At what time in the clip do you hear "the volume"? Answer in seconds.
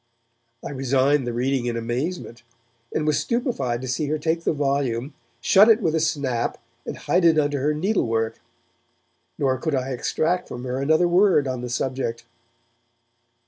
4.45-5.13